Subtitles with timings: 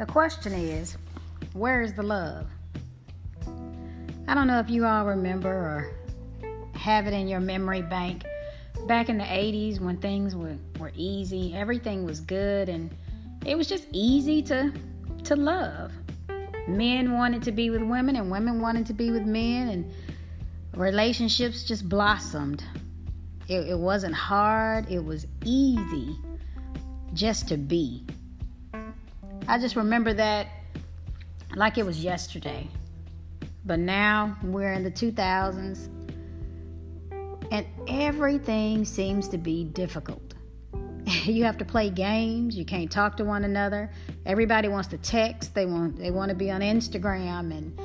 [0.00, 0.96] The question is,
[1.52, 2.46] where is the love?
[4.26, 5.92] I don't know if you all remember or
[6.74, 8.24] have it in your memory bank.
[8.86, 12.90] Back in the 80s when things were, were easy, everything was good, and
[13.44, 14.72] it was just easy to,
[15.24, 15.92] to love.
[16.66, 19.92] Men wanted to be with women, and women wanted to be with men, and
[20.74, 22.64] relationships just blossomed.
[23.48, 26.16] It, it wasn't hard, it was easy
[27.12, 28.06] just to be.
[29.50, 30.46] I just remember that
[31.56, 32.68] like it was yesterday.
[33.64, 35.88] But now we're in the 2000s
[37.50, 40.34] and everything seems to be difficult.
[41.24, 43.90] you have to play games, you can't talk to one another.
[44.24, 47.80] Everybody wants to text, they want they want to be on Instagram and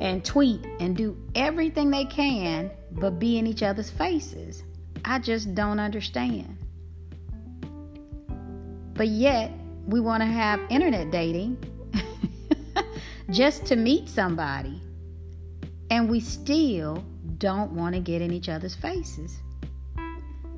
[0.00, 4.62] and tweet and do everything they can but be in each other's faces.
[5.04, 6.56] I just don't understand.
[8.94, 9.50] But yet,
[9.86, 11.58] we want to have internet dating
[13.30, 14.80] just to meet somebody.
[15.90, 17.04] And we still
[17.38, 19.38] don't want to get in each other's faces.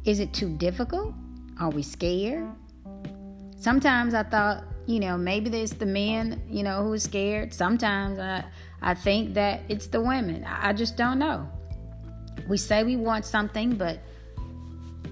[0.05, 1.15] Is it too difficult?
[1.61, 2.49] Are we scared?
[3.59, 7.53] Sometimes I thought, you know, maybe it's the men, you know, who are scared.
[7.53, 8.45] Sometimes I,
[8.83, 10.45] I think that it's the women.
[10.45, 11.49] I just don't know.
[12.49, 13.99] We say we want something, but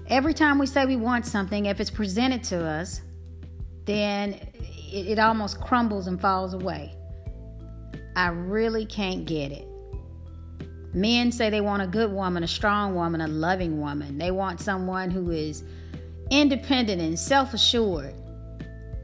[0.07, 3.01] every time we say we want something, if it's presented to us,
[3.85, 4.33] then
[4.91, 6.93] it, it almost crumbles and falls away.
[8.15, 9.67] I really can't get it.
[10.93, 14.17] Men say they want a good woman, a strong woman, a loving woman.
[14.17, 15.63] They want someone who is
[16.31, 18.13] independent and self assured.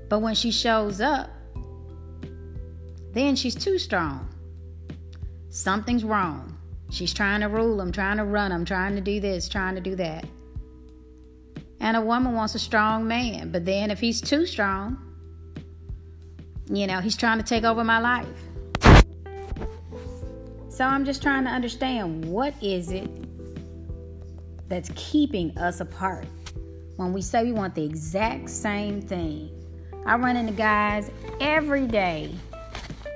[0.08, 1.30] But when she shows up,
[3.14, 4.30] then she's too strong.
[5.50, 6.58] Something's wrong.
[6.90, 9.82] She's trying to rule them, trying to run them, trying to do this, trying to
[9.82, 10.26] do that.
[11.82, 13.52] And a woman wants a strong man.
[13.52, 14.98] But then if he's too strong,
[16.70, 18.28] you know, he's trying to take over my life.
[20.70, 23.10] So I'm just trying to understand what is it
[24.70, 26.28] that's keeping us apart
[26.96, 29.50] when we say we want the exact same thing.
[30.06, 32.34] I run into guys every day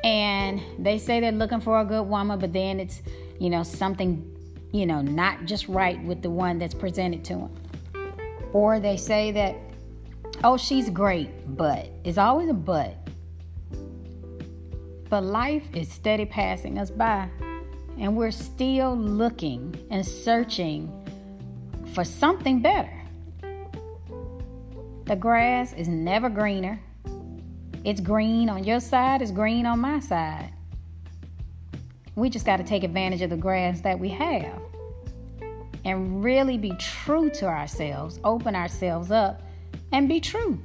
[0.03, 3.01] and they say they're looking for a good woman, but then it's,
[3.39, 4.29] you know, something,
[4.71, 7.55] you know, not just right with the one that's presented to them.
[8.55, 9.57] Or they say that,
[10.41, 12.95] oh, she's great, but it's always a but.
[15.09, 17.27] But life is steady passing us by,
[17.99, 20.89] and we're still looking and searching
[21.93, 22.97] for something better.
[25.03, 26.79] The grass is never greener.
[27.83, 30.53] It's green on your side, it's green on my side.
[32.15, 34.61] We just got to take advantage of the grass that we have
[35.85, 39.41] and really be true to ourselves, open ourselves up,
[39.91, 40.59] and be true.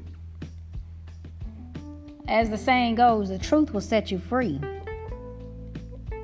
[2.26, 4.58] As the saying goes, the truth will set you free.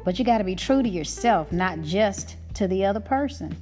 [0.05, 3.55] But you got to be true to yourself, not just to the other person.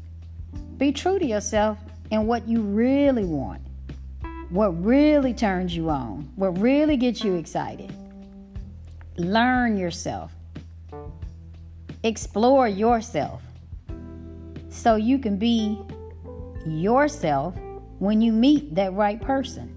[0.76, 1.78] Be true to yourself
[2.12, 3.62] and what you really want,
[4.50, 7.92] what really turns you on, what really gets you excited.
[9.16, 10.32] Learn yourself,
[12.02, 13.42] explore yourself
[14.74, 15.80] so you can be
[16.66, 17.54] yourself
[18.00, 19.70] when you meet that right person.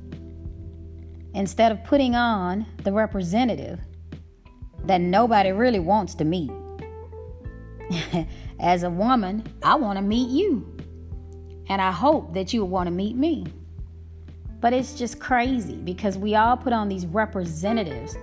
[1.35, 3.80] Instead of putting on the representative
[4.86, 6.50] that nobody really wants to meet.
[8.59, 10.75] As a woman, I want to meet you.
[11.69, 13.46] And I hope that you want to meet me.
[14.59, 18.18] But it's just crazy because we all put on these representatives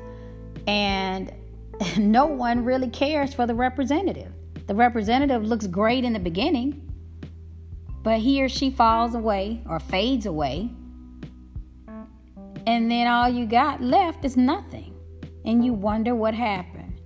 [0.67, 1.33] and
[1.99, 4.33] no one really cares for the representative.
[4.67, 6.91] The representative looks great in the beginning,
[8.03, 10.71] but he or she falls away or fades away.
[12.67, 14.95] And then all you got left is nothing.
[15.45, 17.01] And you wonder what happened.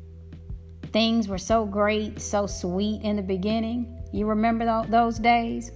[0.92, 4.00] Things were so great, so sweet in the beginning.
[4.12, 5.72] You remember those days?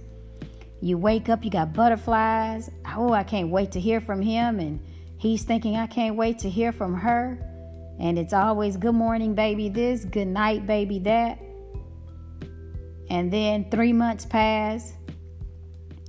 [0.81, 2.69] You wake up, you got butterflies.
[2.95, 4.59] Oh, I can't wait to hear from him.
[4.59, 4.79] And
[5.17, 7.39] he's thinking, I can't wait to hear from her.
[7.99, 11.39] And it's always good morning, baby, this, good night, baby, that
[13.09, 14.93] and then three months pass,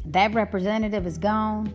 [0.07, 1.73] that representative is gone,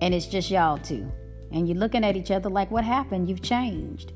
[0.00, 1.10] and it's just y'all two.
[1.50, 3.28] And you're looking at each other like, what happened?
[3.28, 4.12] You've changed.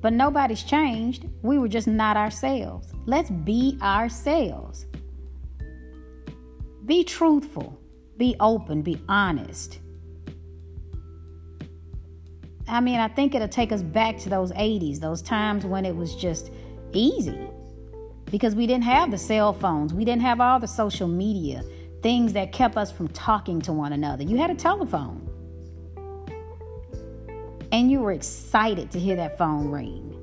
[0.00, 1.26] But nobody's changed.
[1.42, 2.92] We were just not ourselves.
[3.06, 4.86] Let's be ourselves.
[6.84, 7.78] Be truthful,
[8.16, 9.78] be open, be honest.
[12.66, 15.94] I mean, I think it'll take us back to those 80s, those times when it
[15.94, 16.50] was just
[16.92, 17.48] easy
[18.32, 21.62] because we didn't have the cell phones, we didn't have all the social media,
[22.02, 24.24] things that kept us from talking to one another.
[24.24, 25.28] You had a telephone.
[27.70, 30.14] and you were excited to hear that phone ring.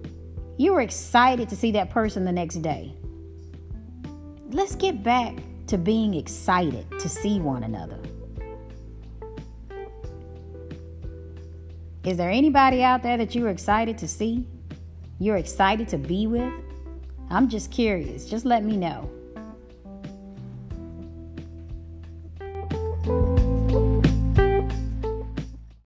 [0.57, 2.93] You were excited to see that person the next day.
[4.51, 5.35] Let's get back
[5.67, 7.99] to being excited to see one another.
[12.03, 14.45] Is there anybody out there that you're excited to see?
[15.19, 16.53] You're excited to be with?
[17.29, 18.25] I'm just curious.
[18.25, 19.09] Just let me know.